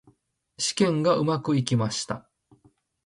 [0.57, 2.27] 試験がうまくいきました。